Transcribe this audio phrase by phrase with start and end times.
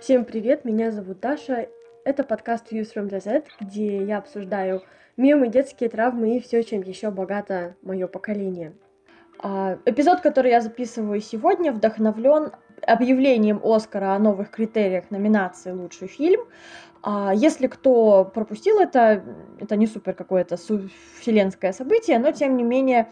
[0.00, 1.68] Всем привет, меня зовут Даша.
[2.04, 4.82] Это подкаст Views from the Z, где я обсуждаю
[5.16, 8.74] мемы, детские травмы и все, чем еще богато мое поколение.
[9.40, 12.52] А, эпизод, который я записываю сегодня, вдохновлен
[12.86, 16.42] объявлением Оскара о новых критериях номинации «Лучший фильм».
[17.02, 19.24] А, если кто пропустил это,
[19.58, 23.10] это не супер какое-то вселенское событие, но тем не менее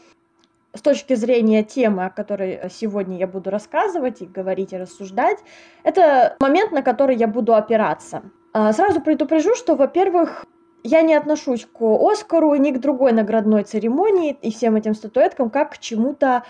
[0.77, 5.39] с точки зрения темы, о которой сегодня я буду рассказывать и говорить и рассуждать,
[5.83, 8.23] это момент, на который я буду опираться.
[8.53, 10.45] А, сразу предупрежу, что, во-первых,
[10.83, 15.73] я не отношусь к Оскару ни к другой наградной церемонии и всем этим статуэткам как
[15.73, 16.45] к чему-то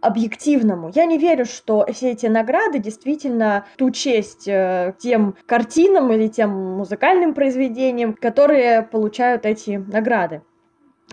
[0.00, 0.90] объективному.
[0.94, 6.50] Я не верю, что все эти награды действительно ту честь э, тем картинам или тем
[6.50, 10.42] музыкальным произведениям, которые получают эти награды.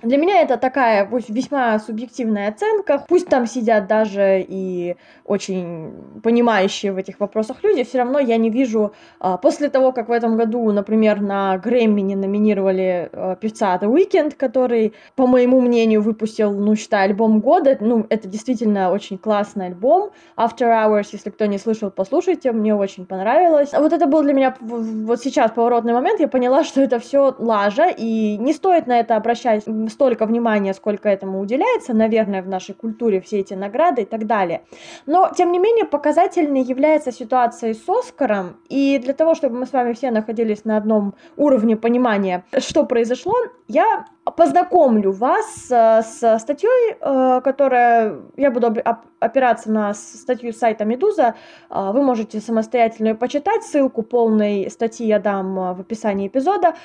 [0.01, 3.05] Для меня это такая весьма субъективная оценка.
[3.07, 8.49] Пусть там сидят даже и очень понимающие в этих вопросах люди, все равно я не
[8.49, 13.77] вижу, а, после того, как в этом году, например, на Грэмми не номинировали а, певца
[13.81, 17.77] The Weeknd, который, по моему мнению, выпустил, ну, считай, альбом года.
[17.79, 20.11] Ну, это действительно очень классный альбом.
[20.35, 23.71] After Hours, если кто не слышал, послушайте, мне очень понравилось.
[23.71, 27.87] Вот это был для меня вот сейчас поворотный момент, я поняла, что это все лажа,
[27.87, 33.21] и не стоит на это обращать столько внимания, сколько этому уделяется, наверное, в нашей культуре,
[33.21, 34.63] все эти награды и так далее.
[35.05, 39.73] Но, тем не менее, показательной является ситуация с Оскаром, и для того, чтобы мы с
[39.73, 43.33] вами все находились на одном уровне понимания, что произошло,
[43.67, 48.73] я познакомлю вас с статьей, э, которая, я буду
[49.19, 51.35] опираться на статью сайта Медуза,
[51.69, 56.75] э, вы можете самостоятельно ее почитать, ссылку полной статьи я дам в описании эпизода,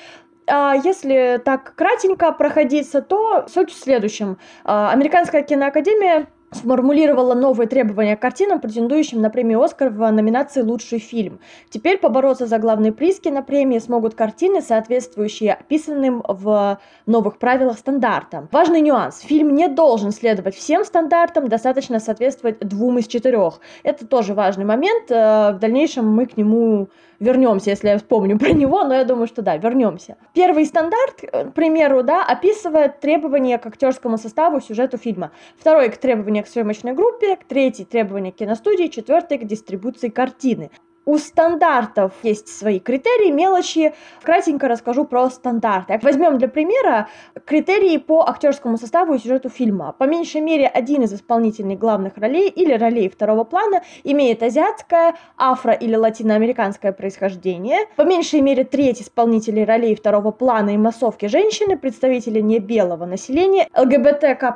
[0.49, 4.37] а если так кратенько проходиться, то суть в следующем.
[4.63, 10.99] А, Американская киноакадемия сформулировала новые требования к картинам, претендующим на премию «Оскар» в номинации «Лучший
[10.99, 11.39] фильм».
[11.69, 18.49] Теперь побороться за главные приз кинопремии смогут картины, соответствующие описанным в новых правилах стандартам.
[18.51, 19.21] Важный нюанс.
[19.21, 23.59] Фильм не должен следовать всем стандартам, достаточно соответствовать двум из четырех.
[23.83, 25.11] Это тоже важный момент.
[25.11, 29.27] Э, в дальнейшем мы к нему вернемся, если я вспомню про него, но я думаю,
[29.27, 30.17] что да, вернемся.
[30.33, 35.31] Первый стандарт, к примеру, да, описывает требования к актерскому составу, сюжету фильма.
[35.57, 35.97] Второй к
[36.39, 40.71] требования к съемочной группе, третий требования к киностудии, четвертый к дистрибуции картины.
[41.09, 43.95] У стандартов есть свои критерии, мелочи.
[44.21, 45.99] Кратенько расскажу про стандарты.
[46.03, 47.07] Возьмем для примера
[47.45, 49.95] критерии по актерскому составу и сюжету фильма.
[49.97, 55.73] По меньшей мере, один из исполнительных главных ролей или ролей второго плана имеет азиатское, афро-
[55.73, 57.87] или латиноамериканское происхождение.
[57.95, 63.67] По меньшей мере, треть исполнителей ролей второго плана и массовки женщины, представители не белого населения,
[63.75, 64.55] ЛГБТК+,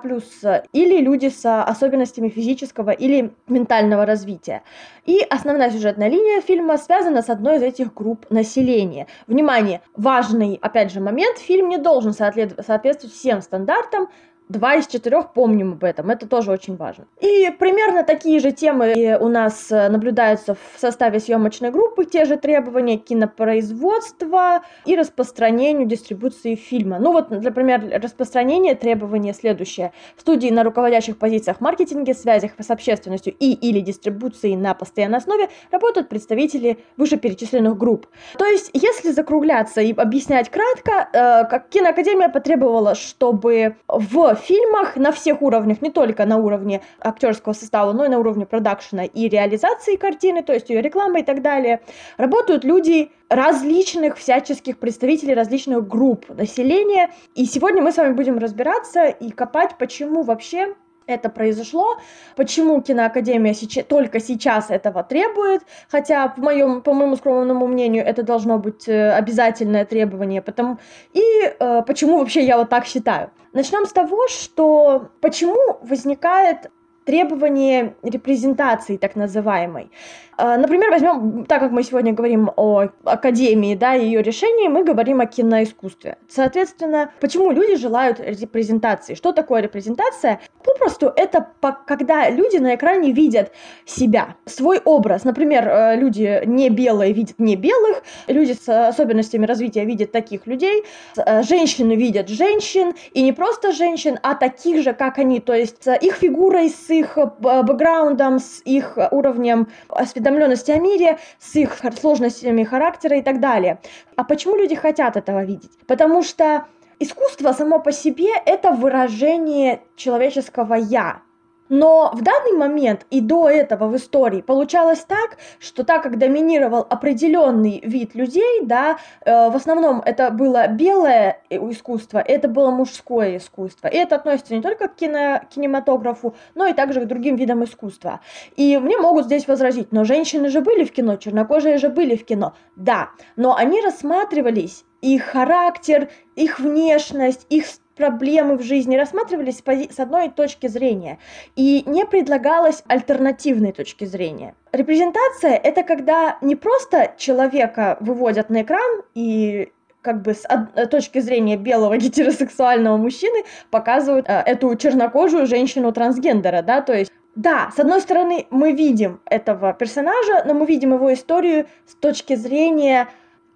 [0.72, 4.62] или люди с особенностями физического или ментального развития.
[5.08, 9.08] И основная сюжетная линия фильма связана с одной из этих групп населения.
[9.28, 14.10] Внимание, важный, опять же, момент, фильм не должен соответствовать всем стандартам,
[14.50, 17.06] Два из четырех помним об этом, это тоже очень важно.
[17.22, 22.38] И примерно такие же темы у нас э, наблюдаются в составе съемочной группы, те же
[22.38, 27.00] требования кинопроизводства и распространению дистрибуции фильма.
[27.00, 29.94] Ну вот, например, распространение требования следующее.
[30.18, 35.50] В студии на руководящих позициях маркетинге, связях с общественностью и или дистрибуции на постоянной основе
[35.72, 38.08] работают представители вышеперечисленных групп.
[38.38, 45.12] То есть, если закругляться и объяснять кратко, э, как киноакадемия потребовала, чтобы в фильмах на
[45.12, 49.96] всех уровнях, не только на уровне актерского состава, но и на уровне продакшена и реализации
[49.96, 51.82] картины, то есть ее рекламы и так далее,
[52.18, 57.12] работают люди различных всяческих представителей различных групп населения.
[57.36, 60.76] И сегодня мы с вами будем разбираться и копать, почему вообще
[61.08, 61.98] это произошло,
[62.36, 68.24] почему киноакадемия сейчас, только сейчас этого требует, хотя по моему, по моему скромному мнению это
[68.24, 70.78] должно быть э, обязательное требование, потому
[71.14, 71.22] и
[71.60, 73.32] э, почему вообще я вот так считаю.
[73.54, 76.72] Начнем с того, что почему возникает
[77.06, 79.90] требование репрезентации так называемой.
[80.38, 85.22] А, например, возьмем, так как мы сегодня говорим о академии, да, ее решении, мы говорим
[85.22, 86.18] о киноискусстве.
[86.28, 89.14] Соответственно, почему люди желают репрезентации?
[89.14, 90.40] Что такое репрезентация?
[90.64, 91.48] Попросту это
[91.86, 93.52] когда люди на экране видят
[93.86, 95.24] себя, свой образ.
[95.24, 100.84] Например, э, люди не белые видят не белых, люди с особенностями развития видят таких людей,
[101.16, 105.86] э, женщины видят женщин, и не просто женщин, а таких же, как они, то есть
[106.02, 111.78] их фигурой, с их э, бэкграундом, с их уровнем осведомленности осведомленности о мире, с их
[112.00, 113.80] сложностями характера и так далее.
[114.16, 115.72] А почему люди хотят этого видеть?
[115.88, 116.66] Потому что
[117.00, 121.22] искусство само по себе– это выражение человеческого «я».
[121.70, 126.86] Но в данный момент и до этого в истории получалось так, что так как доминировал
[126.90, 133.88] определенный вид людей, да, э, в основном это было белое искусство, это было мужское искусство.
[133.88, 138.20] И это относится не только к кино, кинематографу, но и также к другим видам искусства.
[138.56, 142.26] И мне могут здесь возразить, но женщины же были в кино, чернокожие же были в
[142.26, 142.54] кино.
[142.76, 147.66] Да, но они рассматривались их характер, их внешность, их
[147.96, 151.20] проблемы в жизни рассматривались с одной точки зрения
[151.56, 154.56] и не предлагалось альтернативной точки зрения.
[154.72, 159.72] Репрезентация— это когда не просто человека выводят на экран и
[160.02, 160.44] как бы с
[160.88, 167.72] точки зрения белого гетеросексуального мужчины показывают э, эту чернокожую женщину трансгендера, да, то есть да,
[167.76, 173.08] с одной стороны, мы видим этого персонажа, но мы видим его историю с точки зрения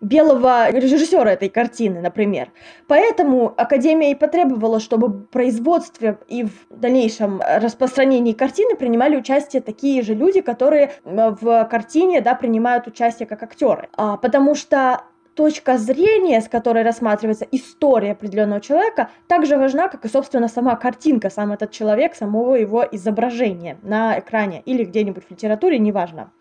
[0.02, 2.50] белого режиссера этой картины, например.
[2.88, 10.02] Поэтому Академия и потребовала, чтобы в производстве и в дальнейшем распространении картины принимали участие такие
[10.02, 13.90] же люди, которые в картине да, принимают участие как актеры.
[13.96, 15.02] А, потому что
[15.38, 20.76] точка зрения, с которой рассматривается история определенного человека, так же важна, как и, собственно, сама
[20.76, 26.32] картинка, сам этот человек, самого его изображения на экране или где-нибудь в литературе, неважно.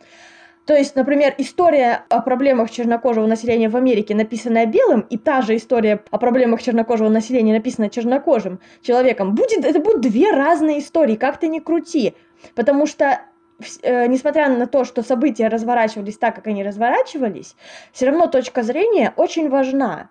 [0.67, 5.57] То есть, например, история о проблемах чернокожего населения в Америке, написанная белым, и та же
[5.57, 11.39] история о проблемах чернокожего населения, написанная чернокожим человеком, будет, это будут две разные истории, как
[11.39, 12.15] ты ни крути.
[12.57, 13.21] Потому что
[13.83, 17.55] э, несмотря на то, что события разворачивались так, как они разворачивались,
[17.93, 20.11] все равно точка зрения очень важна.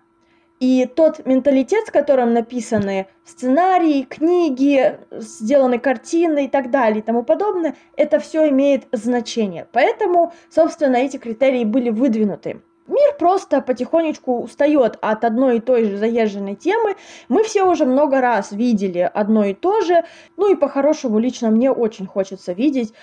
[0.58, 7.22] И тот менталитет, с которым написаны сценарии, книги, сделаны картины и так далее и тому
[7.22, 9.66] подобное, это все имеет значение.
[9.72, 12.62] Поэтому, собственно, эти критерии были выдвинуты.
[12.86, 16.94] Мир просто потихонечку устает от одной и той же заезженной темы.
[17.28, 20.04] Мы все уже много раз видели одно и то же.
[20.36, 22.94] Ну и по-хорошему лично мне очень хочется видеть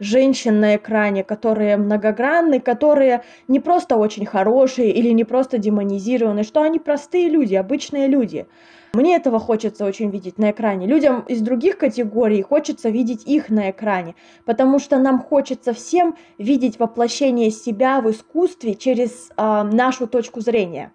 [0.00, 6.62] женщин на экране, которые многогранны, которые не просто очень хорошие или не просто демонизированы, что
[6.62, 8.46] они простые люди, обычные люди.
[8.92, 10.88] Мне этого хочется очень видеть на экране.
[10.88, 16.80] Людям из других категорий хочется видеть их на экране, потому что нам хочется всем видеть
[16.80, 20.92] воплощение себя в искусстве через э, нашу точку зрения.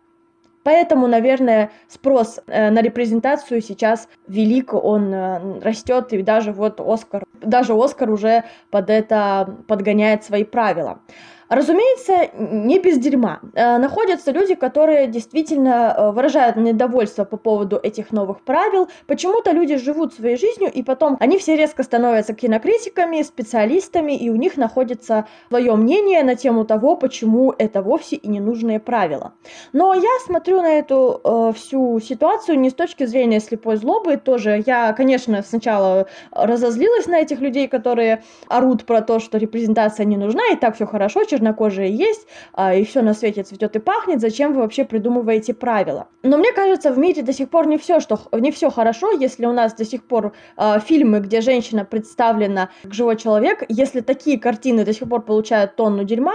[0.65, 7.23] Поэтому, наверное, спрос э, на репрезентацию сейчас велик, он э, растет, и даже вот Оскар,
[7.39, 11.01] даже Оскар уже под это подгоняет свои правила.
[11.49, 13.39] Разумеется, не без дерьма.
[13.53, 18.89] Э, находятся люди, которые действительно э, выражают недовольство по поводу этих новых правил.
[19.05, 24.35] Почему-то люди живут своей жизнью, и потом они все резко становятся кинокритиками, специалистами, и у
[24.35, 29.33] них находится свое мнение на тему того, почему это вовсе и ненужные правила.
[29.71, 34.63] Но я смотрю на эту э, всю ситуацию не с точки зрения слепой злобы тоже.
[34.65, 40.41] Я, конечно, сначала разозлилась на этих людей, которые орут про то, что репрезентация не нужна,
[40.51, 44.53] и так все хорошо, чернокожие есть, а, и все на свете цветет и пахнет, зачем
[44.53, 46.07] вы вообще придумываете правила?
[46.23, 49.45] Но мне кажется, в мире до сих пор не все, что не все хорошо, если
[49.45, 54.39] у нас до сих пор э, фильмы, где женщина представлена как живой человек, если такие
[54.39, 56.33] картины до сих пор получают тонну дерьма,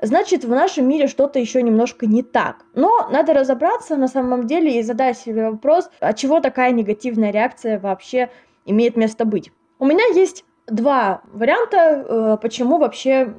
[0.00, 2.64] значит в нашем мире что-то еще немножко не так.
[2.74, 7.78] Но надо разобраться на самом деле и задать себе вопрос, от чего такая негативная реакция
[7.78, 8.30] вообще
[8.66, 9.50] имеет место быть.
[9.78, 13.34] У меня есть два варианта, э, почему вообще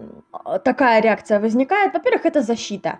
[0.64, 1.94] такая реакция возникает.
[1.94, 3.00] Во-первых, это защита.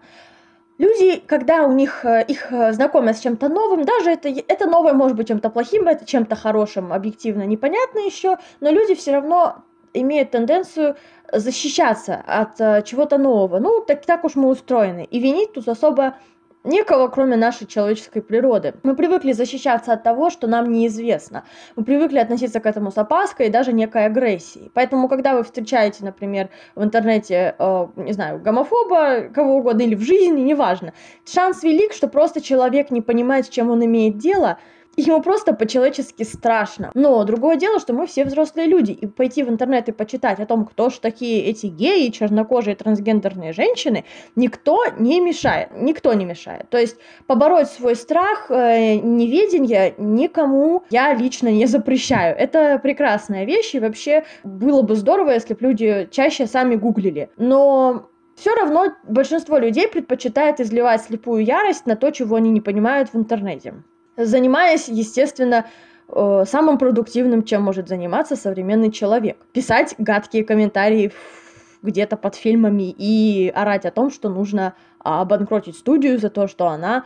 [0.78, 4.94] Люди, когда у них э, их э, знакомят с чем-то новым, даже это, это новое
[4.94, 10.32] может быть чем-то плохим, это чем-то хорошим, объективно непонятно еще, но люди все равно имеют
[10.32, 10.98] тенденцию
[11.32, 13.60] защищаться от чего-то нового.
[13.60, 15.08] Ну, так, так уж мы устроены.
[15.10, 16.16] И винить тут особо
[16.66, 18.74] некого, кроме нашей человеческой природы.
[18.84, 21.44] Мы привыкли защищаться от того, что нам неизвестно.
[21.76, 24.72] Мы привыкли относиться к этому с опаской и даже некой агрессией.
[24.74, 30.02] Поэтому, когда вы встречаете, например, в интернете, э, не знаю, гомофоба, кого угодно, или в
[30.02, 30.94] жизни, неважно,
[31.26, 34.58] шанс велик, что просто человек не понимает, с чем он имеет дело,
[34.98, 36.92] Ему просто по-человечески страшно.
[36.94, 40.46] Но другое дело, что мы все взрослые люди, и пойти в интернет и почитать о
[40.46, 45.70] том, кто же такие эти геи, чернокожие, трансгендерные женщины, никто не мешает.
[45.76, 46.70] Никто не мешает.
[46.70, 46.98] То есть
[47.28, 52.36] побороть свой страх, э, неведение никому я лично не запрещаю.
[52.38, 57.30] Это прекрасная вещь, и вообще было бы здорово, если бы люди чаще сами гуглили.
[57.38, 63.10] Но все равно большинство людей предпочитает изливать слепую ярость на то, чего они не понимают
[63.10, 63.74] в интернете
[64.18, 65.66] занимаясь, естественно,
[66.08, 69.38] э, самым продуктивным, чем может заниматься современный человек.
[69.54, 71.12] Писать гадкие комментарии
[71.82, 77.06] где-то под фильмами и орать о том, что нужно обанкротить студию за то, что она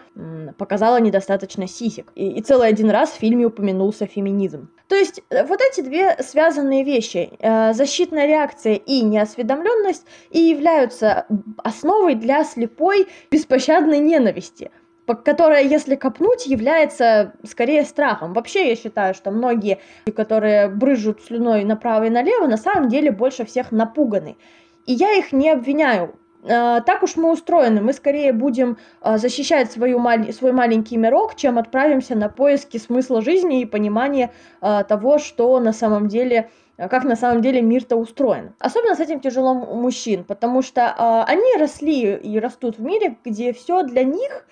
[0.58, 2.12] показала недостаточно сисек.
[2.16, 4.70] И, и целый один раз в фильме упомянулся феминизм.
[4.88, 11.25] То есть э, вот эти две связанные вещи, э, защитная реакция и неосведомленность, и являются
[11.58, 14.72] основой для слепой беспощадной ненависти
[15.16, 18.34] которая, если копнуть, является скорее страхом.
[18.34, 19.80] Вообще, я считаю, что многие,
[20.16, 24.38] которые брызжут слюной направо и налево, на самом деле больше всех напуганы.
[24.86, 26.16] И я их не обвиняю.
[26.44, 30.01] Э, так уж мы устроены, мы скорее будем э, защищать свою,
[30.32, 35.74] свой маленький мирок, чем отправимся на поиски смысла жизни и понимания э, того, что на
[35.74, 36.50] самом деле
[36.88, 38.53] как на самом деле мир-то устроен.
[38.59, 43.51] Особенно с этим тяжело мужчин, потому что э, они росли и растут в мире, где
[43.53, 44.45] все для них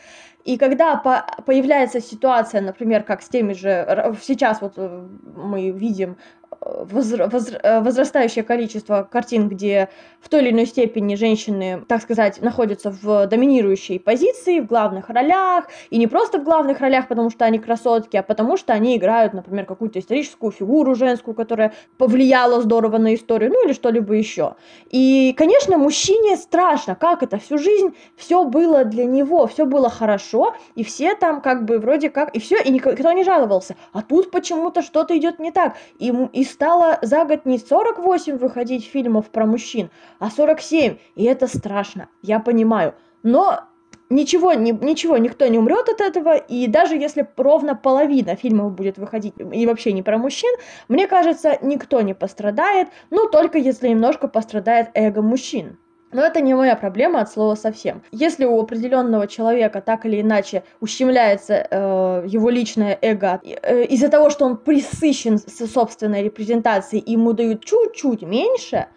[0.48, 6.16] и когда по появляется ситуация, например, как с теми же, сейчас вот мы видим
[6.62, 13.28] э, возрастающее количество картин, где в той или иной степени женщины, так сказать, находятся в
[13.28, 18.18] доминирующей позиции, в главных ролях, и не просто в главных ролях, потому что они красотки,
[18.18, 23.52] а потому что они играют, например, какую-то историческую фигуру женскую, которая повлияла здорово на историю,
[23.52, 24.56] ну или что-либо еще.
[24.90, 30.56] И, конечно, мужчине страшно, как это, всю жизнь все было для него, все было хорошо,
[30.76, 34.32] и все там как бы вроде как, и все, и никто не жаловался, а тут
[34.32, 39.46] почему-то что-то идет не так, и, и стало за год не 48 выходить фильмов про
[39.46, 40.98] мужчин, а 47.
[41.16, 42.96] И это страшно, я понимаю.
[43.22, 43.62] Но
[44.10, 48.98] ничего, ни, ничего, никто не умрет от этого, и даже если ровно половина фильмов будет
[48.98, 50.54] выходить и вообще не про мужчин,
[50.88, 55.78] мне кажется, никто не пострадает, ну только если немножко пострадает эго мужчин.
[56.14, 58.02] Но это не моя проблема от слова совсем.
[58.12, 64.30] Если у определенного человека так или иначе ущемляется э, его личное эго э, из-за того,
[64.30, 68.88] что он присыщен со собственной репрезентацией, ему дают чуть-чуть меньше,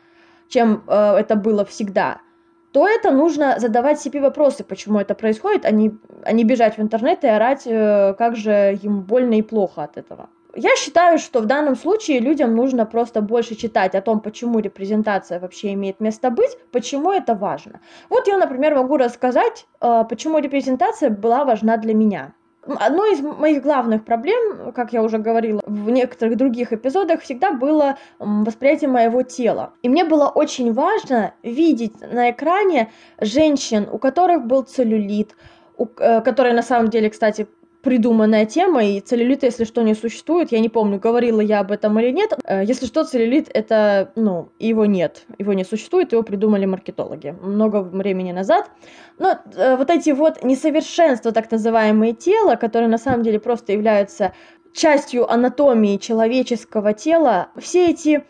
[0.49, 2.21] чем э, это было всегда,
[2.73, 6.81] то это нужно задавать себе вопросы, почему это происходит, а не, а не бежать в
[6.81, 10.29] интернет и орать, э, как же ему больно и плохо от этого.
[10.55, 15.39] Я считаю, что в данном случае людям нужно просто больше читать о том, почему репрезентация
[15.39, 17.81] вообще имеет место быть, почему это важно.
[18.09, 22.33] Вот я, например, могу рассказать, э, почему репрезентация была важна для меня.
[22.67, 27.97] Одной из моих главных проблем, как я уже говорила в некоторых других эпизодах, всегда было
[28.19, 29.73] восприятие моего тела.
[29.83, 35.37] И мне было очень важно видеть на экране женщин, у которых был целлюлит,
[35.79, 37.47] у, э, которые на самом деле, кстати,
[37.83, 40.53] придуманная тема, и целлюлит, если что, не существует.
[40.53, 42.33] Я не помню, говорила я об этом или нет.
[42.45, 47.83] Э, если что, целлюлит— это, ну, его нет, его не существует, его придумали маркетологи много
[47.83, 48.71] времени назад.
[49.19, 54.33] Но э, вот эти вот несовершенства, так называемые тела, которые на самом деле просто являются
[54.73, 58.25] частью анатомии человеческого тела, все эти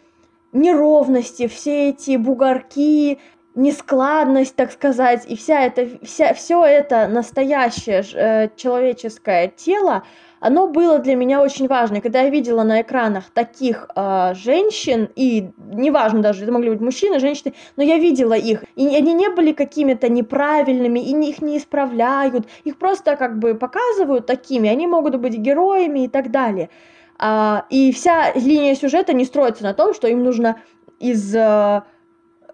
[0.53, 3.19] неровности, все эти бугорки,
[3.55, 10.05] нескладность, так сказать, и вся это, вся, все это настоящее э, человеческое тело,
[10.39, 12.01] оно было для меня очень важно.
[12.01, 17.19] Когда я видела на экранах таких э, женщин, и неважно даже, это могли быть мужчины,
[17.19, 22.47] женщины, но я видела их, и они не были какими-то неправильными, и их не исправляют,
[22.65, 26.71] их просто как бы показывают такими, они могут быть героями и так далее.
[27.19, 30.57] А, и вся линия сюжета не строится на том, что им нужно
[31.01, 31.35] из...
[31.35, 31.83] Э,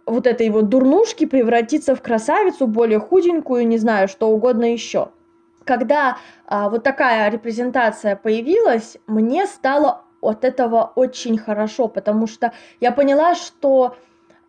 [0.06, 5.08] вот этой вот дурнушки превратиться в красавицу, более худенькую, не знаю, что угодно еще.
[5.64, 12.92] Когда а, вот такая репрезентация появилась, мне стало от этого очень хорошо, потому что я
[12.92, 13.96] поняла, что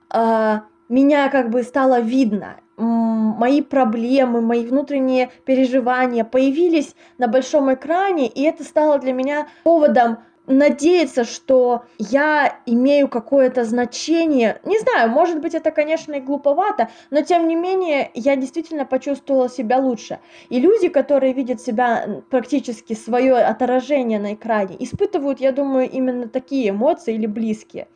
[0.10, 8.28] а, меня как бы стало видно, мои проблемы, мои внутренние переживания появились на большом экране,
[8.28, 14.60] и это стало для меня поводом надеяться, что я имею какое-то значение.
[14.64, 19.50] Не знаю, может быть, это, конечно, и глуповато, но тем не менее я действительно почувствовала
[19.50, 20.20] себя лучше.
[20.50, 26.70] И люди, которые видят себя практически свое отражение на экране, испытывают, я думаю, именно такие
[26.70, 27.88] эмоции или близкие.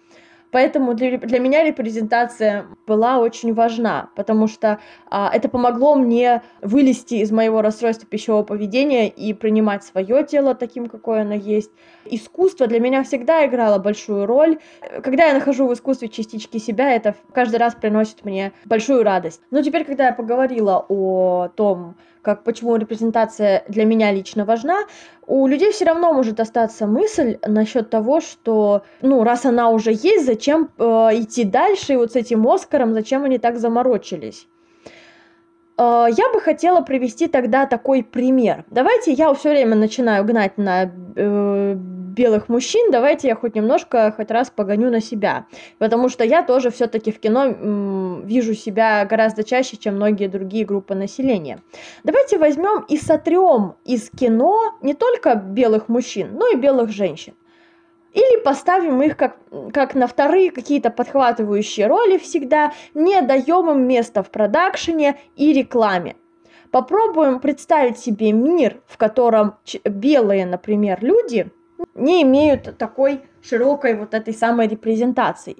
[0.51, 4.79] Поэтому для, для меня репрезентация была очень важна, потому что
[5.09, 10.87] а, это помогло мне вылезти из моего расстройства пищевого поведения и принимать свое тело таким,
[10.87, 11.71] какое оно есть.
[12.05, 14.59] Искусство для меня всегда играло большую роль.
[15.03, 19.41] Когда я нахожу в искусстве частички себя, это каждый раз приносит мне большую радость.
[19.51, 24.85] Но теперь, когда я поговорила о том, как почему репрезентация для меня лично важна,
[25.25, 30.25] у людей все равно может остаться мысль насчет того, что, ну, раз она уже есть,
[30.25, 30.83] зачем э,
[31.13, 34.47] идти дальше, и вот с этим Оскаром, зачем они так заморочились.
[35.77, 38.65] Э, я бы хотела привести тогда такой пример.
[38.69, 41.75] Давайте я все время начинаю гнать на э,
[42.11, 45.45] белых мужчин, давайте я хоть немножко, хоть раз погоню на себя.
[45.79, 50.65] Потому что я тоже все-таки в кино м, вижу себя гораздо чаще, чем многие другие
[50.65, 51.59] группы населения.
[52.03, 57.33] Давайте возьмем и сотрем из кино не только белых мужчин, но и белых женщин.
[58.13, 59.37] Или поставим их как,
[59.73, 66.15] как на вторые какие-то подхватывающие роли всегда, не даем им места в продакшене и рекламе.
[66.71, 71.49] Попробуем представить себе мир, в котором белые, например, люди
[71.95, 75.57] не имеют такой широкой вот этой самой репрезентации.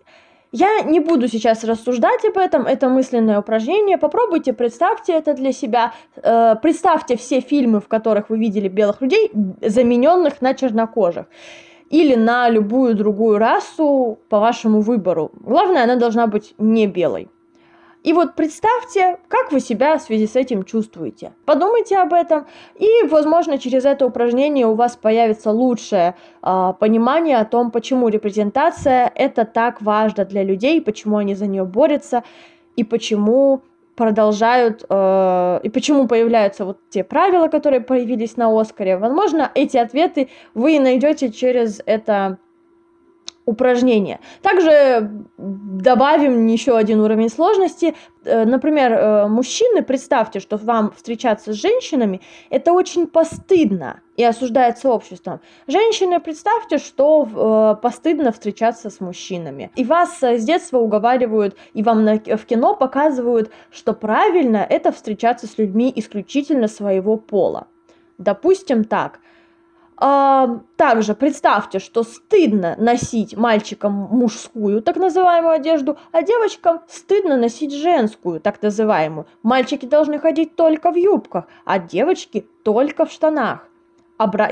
[0.53, 3.97] Я не буду сейчас рассуждать об этом, это мысленное упражнение.
[3.97, 5.93] Попробуйте, представьте это для себя.
[6.17, 9.31] Э, представьте все фильмы, в которых вы видели белых людей,
[9.61, 11.27] замененных на чернокожих.
[11.91, 15.29] Или на любую другую расу по вашему выбору.
[15.33, 17.27] Главное, она должна быть не белой.
[18.03, 21.33] И вот представьте, как вы себя в связи с этим чувствуете.
[21.45, 22.47] Подумайте об этом,
[22.79, 29.11] и, возможно, через это упражнение у вас появится лучшее э, понимание о том, почему репрезентация
[29.13, 32.23] это так важно для людей, почему они за нее борются,
[32.75, 33.61] и почему
[34.01, 38.97] продолжают, э, и почему появляются вот те правила, которые появились на Оскаре.
[38.97, 42.39] Возможно, эти ответы вы найдете через это
[43.51, 44.19] упражнения.
[44.41, 47.95] Также добавим еще один уровень сложности.
[48.23, 54.89] Э, например, э, мужчины, представьте, что вам встречаться с женщинами, это очень постыдно и осуждается
[54.89, 55.41] обществом.
[55.67, 57.27] Женщины, представьте, что
[57.77, 59.71] э, постыдно встречаться с мужчинами.
[59.75, 65.57] И вас с детства уговаривают, и вам в кино показывают, что правильно это встречаться с
[65.57, 67.67] людьми исключительно своего пола.
[68.17, 69.19] Допустим так–
[70.77, 78.41] также представьте, что стыдно носить мальчикам мужскую так называемую одежду, а девочкам стыдно носить женскую
[78.41, 79.27] так называемую.
[79.43, 83.67] Мальчики должны ходить только в юбках, а девочки только в штанах.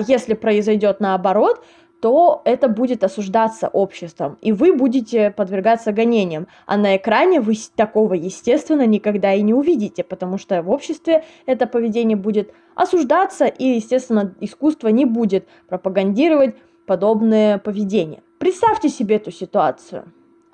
[0.07, 1.63] Если произойдет наоборот,
[2.01, 6.47] то это будет осуждаться обществом, и вы будете подвергаться гонениям.
[6.65, 11.67] А на экране вы такого, естественно, никогда и не увидите, потому что в обществе это
[11.67, 18.23] поведение будет осуждаться, и, естественно, искусство не будет пропагандировать подобное поведение.
[18.39, 20.11] Представьте себе эту ситуацию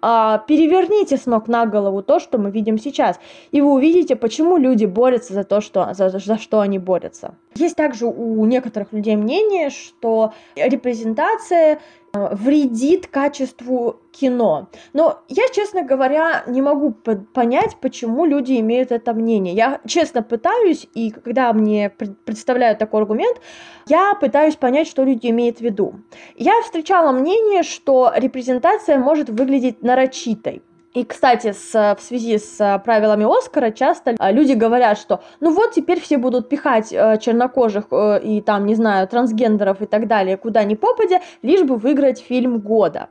[0.07, 3.19] а, переверните с ног на голову то, что мы видим сейчас,
[3.49, 7.33] и вы увидите, почему люди борются за то, что, за, за что они борются.
[7.55, 11.79] Есть также у некоторых людей мнение, что репрезентация
[12.15, 14.69] вредит качеству кино.
[14.93, 19.53] Но я, честно говоря, не могу понять, почему люди имеют это мнение.
[19.53, 23.39] Я честно пытаюсь, и когда мне представляют такой аргумент,
[23.87, 25.95] я пытаюсь понять, что люди имеют в виду.
[26.35, 30.61] Я встречала мнение, что репрезентация может выглядеть нарочитой.
[30.95, 35.53] И, кстати, с, в связи с э, правилами Оскара часто э, люди говорят, что ну
[35.53, 40.07] вот теперь все будут пихать э, чернокожих э, и там, не знаю, трансгендеров и так
[40.07, 43.09] далее куда ни попадя, лишь бы выиграть фильм года.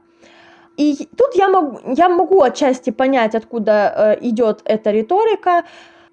[0.79, 5.65] И тут я могу, я могу отчасти понять, откуда э, идет эта риторика,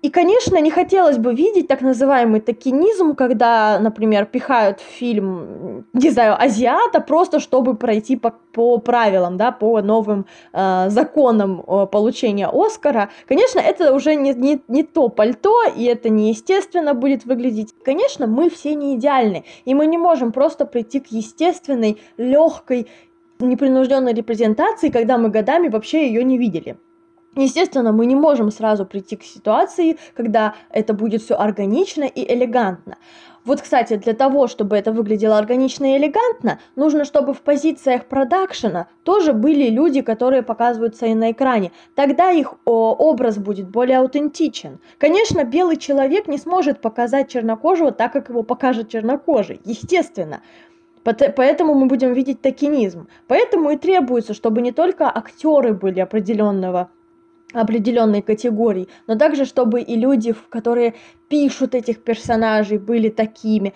[0.01, 6.09] и, конечно, не хотелось бы видеть так называемый токенизм, когда, например, пихают в фильм, не
[6.09, 12.49] знаю, азиата, просто чтобы пройти по, по правилам, да, по новым э, законам э, получения
[12.51, 13.09] Оскара.
[13.27, 17.75] Конечно, это уже не, не, не то пальто, и это неестественно будет выглядеть.
[17.85, 22.87] Конечно, мы все не идеальны, и мы не можем просто прийти к естественной, легкой,
[23.39, 26.77] непринужденной репрезентации, когда мы годами вообще ее не видели.
[27.35, 32.97] Естественно, мы не можем сразу прийти к ситуации, когда это будет все органично и элегантно.
[33.45, 38.87] Вот, кстати, для того, чтобы это выглядело органично и элегантно, нужно, чтобы в позициях продакшена
[39.03, 41.71] тоже были люди, которые показываются и на экране.
[41.95, 44.79] Тогда их о, образ будет более аутентичен.
[44.99, 49.59] Конечно, белый человек не сможет показать чернокожего так, как его покажет чернокожий.
[49.63, 50.41] Естественно.
[51.03, 53.07] Поэтому мы будем видеть токенизм.
[53.27, 56.91] Поэтому и требуется, чтобы не только актеры были определенного
[57.53, 60.95] определенной категории, но также чтобы и люди, которые
[61.29, 63.73] пишут этих персонажей, были такими.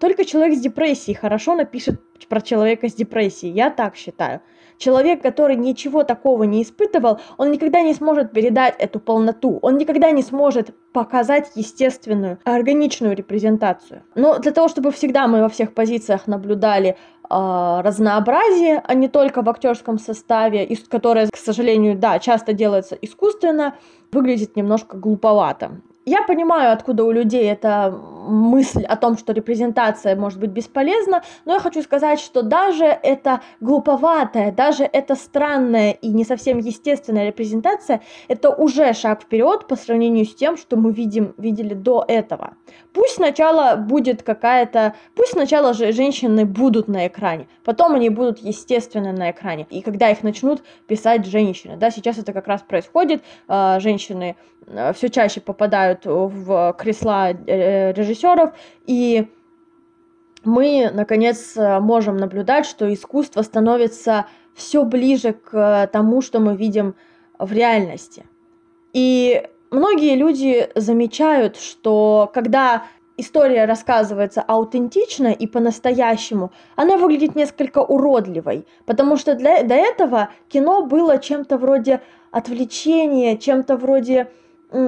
[0.00, 4.40] Только человек с депрессией хорошо напишет про человека с депрессией, я так считаю.
[4.82, 10.10] Человек, который ничего такого не испытывал, он никогда не сможет передать эту полноту, он никогда
[10.10, 14.02] не сможет показать естественную, органичную репрезентацию.
[14.16, 16.96] Но для того, чтобы всегда мы во всех позициях наблюдали
[17.30, 23.76] э, разнообразие, а не только в актерском составе, которое, к сожалению, да, часто делается искусственно,
[24.10, 25.80] выглядит немножко глуповато.
[26.04, 31.54] Я понимаю, откуда у людей эта мысль о том, что репрезентация может быть бесполезна, но
[31.54, 38.00] я хочу сказать, что даже эта глуповатая, даже эта странная и не совсем естественная репрезентация,
[38.28, 42.54] это уже шаг вперед по сравнению с тем, что мы видим, видели до этого.
[42.92, 49.12] Пусть сначала будет какая-то, пусть сначала же женщины будут на экране, потом они будут естественно
[49.12, 53.80] на экране, и когда их начнут писать женщины, да, сейчас это как раз происходит, а,
[53.80, 54.36] женщины
[54.66, 58.54] а, все чаще попадают в кресла э, режиссеров,
[58.86, 59.28] и
[60.44, 66.94] мы, наконец, можем наблюдать, что искусство становится все ближе к тому, что мы видим
[67.38, 68.24] в реальности.
[68.92, 72.84] И многие люди замечают, что когда
[73.16, 80.86] история рассказывается аутентично и по-настоящему, она выглядит несколько уродливой, потому что для, до этого кино
[80.86, 84.30] было чем-то вроде отвлечения, чем-то вроде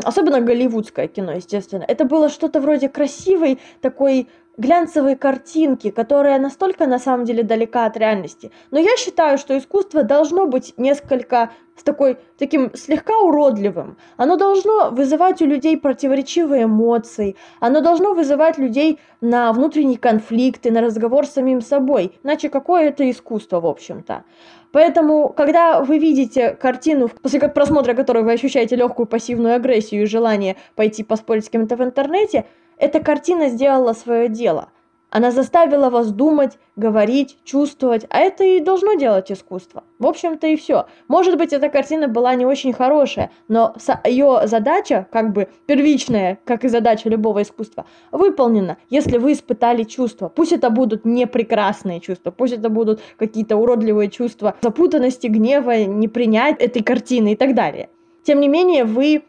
[0.05, 6.99] особенно голливудское кино, естественно, это было что-то вроде красивой такой глянцевой картинки, которая настолько на
[6.99, 8.51] самом деле далека от реальности.
[8.71, 13.97] Но я считаю, что искусство должно быть несколько с такой, таким слегка уродливым.
[14.17, 17.37] Оно должно вызывать у людей противоречивые эмоции.
[17.59, 22.19] Оно должно вызывать людей на внутренние конфликты, на разговор с самим собой.
[22.23, 24.25] Иначе какое это искусство, в общем-то?
[24.71, 30.57] Поэтому, когда вы видите картину, после просмотра которой вы ощущаете легкую пассивную агрессию и желание
[30.75, 32.47] пойти поспорить с кем-то в интернете,
[32.85, 34.68] эта картина сделала свое дело.
[35.09, 39.85] Она заставила вас думать, говорить, чувствовать, а это и должно делать искусство.
[39.99, 40.87] В общем-то и все.
[41.09, 46.64] Может быть, эта картина была не очень хорошая, но ее задача, как бы первичная, как
[46.64, 50.29] и задача любого искусства, выполнена, если вы испытали чувства.
[50.29, 56.61] Пусть это будут не прекрасные чувства, пусть это будут какие-то уродливые чувства запутанности, гнева, непринять
[56.61, 57.88] этой картины и так далее.
[58.25, 59.23] Тем не менее, вы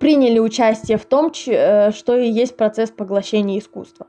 [0.00, 4.08] приняли участие в том, э, что и есть процесс поглощения искусства.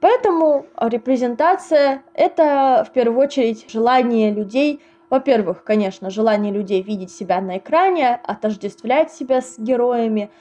[0.00, 7.58] Поэтому репрезентация– это в первую очередь желание людей, во-первых, конечно, желание людей видеть себя на
[7.58, 10.30] экране, отождествлять себя с героями–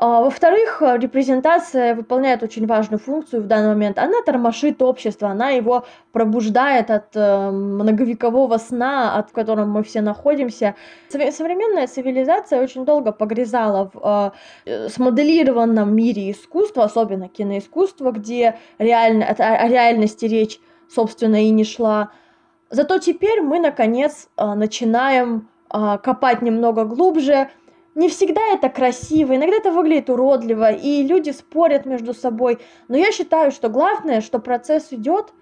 [0.00, 3.98] во-вторых, э, репрезентация выполняет очень важную функцию в данный момент.
[3.98, 10.00] Она тормошит общество, она его пробуждает от э, многовекового сна, от в котором мы все
[10.00, 10.76] находимся.
[11.08, 14.32] Современная цивилизация очень долго погрязала в
[14.66, 22.12] э, смоделированном мире искусства, особенно киноискусства, где реально, о реальности речь, собственно, и не шла.
[22.70, 27.48] Зато теперь мы, наконец, начинаем копать немного глубже,
[27.98, 32.60] не всегда это красиво, иногда это выглядит уродливо, и люди спорят между собой.
[32.86, 35.34] Но я считаю, что главное, что процесс идет,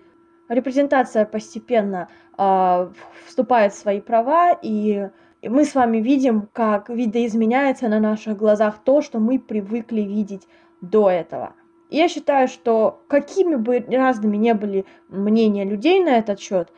[0.48, 2.88] репрезентация постепенно э,
[3.26, 5.10] вступает в свои права, и
[5.42, 10.48] мы с вами видим, как видоизменяется на наших глазах то, что мы привыкли видеть
[10.80, 11.52] до этого.
[11.90, 16.72] Я считаю, что какими бы разными не были мнения людей на этот счет,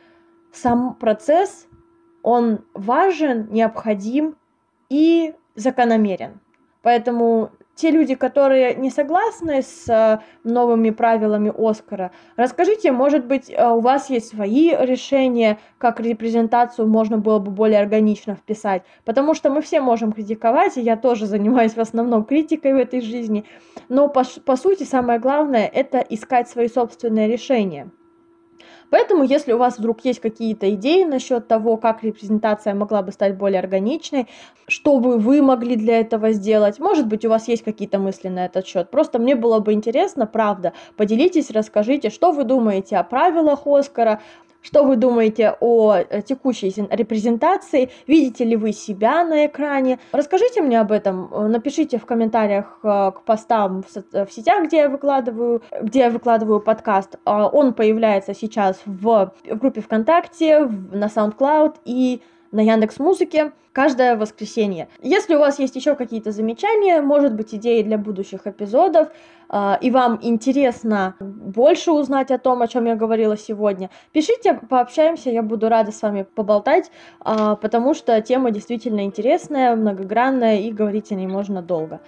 [0.51, 1.67] сам процесс,
[2.21, 4.35] он важен, необходим
[4.89, 6.39] и закономерен.
[6.81, 13.67] Поэтому те люди, которые не согласны с э, новыми правилами Оскара, расскажите, может быть, э,
[13.69, 19.49] у вас есть свои решения, как репрезентацию можно было бы более органично вписать, потому что
[19.49, 23.45] мы все можем критиковать, и я тоже занимаюсь в основном критикой в этой жизни,
[23.87, 27.89] но по, по сути самое главное это искать свои собственные решения.
[28.89, 33.37] Поэтому, если у вас вдруг есть какие-то идеи насчет того, как репрезентация могла бы стать
[33.37, 34.27] более органичной,
[34.67, 38.45] что бы вы могли для этого сделать, может быть, у вас есть какие-то мысли на
[38.45, 38.89] этот счет.
[38.89, 44.21] Просто мне было бы интересно, правда, поделитесь, расскажите, что вы думаете о правилах Оскара,
[44.61, 47.89] что вы думаете о э, текущей репрезентации?
[48.07, 49.99] Видите ли вы себя на экране?
[50.11, 51.33] Расскажите мне об этом.
[51.33, 56.59] Э, напишите в комментариях э, к постам в сетях, где я выкладываю, где я выкладываю
[56.59, 57.15] подкаст.
[57.25, 64.89] А, он появляется сейчас в, группе ВКонтакте, на SoundCloud и на Яндекс Музыке каждое воскресенье.
[65.01, 69.09] Если у вас есть еще какие-то замечания, может быть, идеи для будущих эпизодов,
[69.49, 75.29] э, и вам интересно больше узнать о том, о чем я говорила сегодня, пишите, пообщаемся,
[75.29, 76.91] я буду рада с вами поболтать,
[77.23, 81.99] э, потому что тема действительно интересная, многогранная, и говорить о ней можно долго.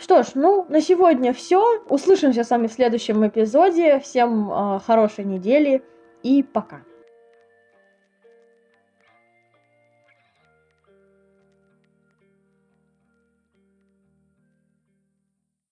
[0.00, 1.82] Что ж, ну, на сегодня все.
[1.88, 3.98] Услышимся с вами в следующем эпизоде.
[3.98, 5.82] Всем э, хорошей недели
[6.22, 6.82] и пока.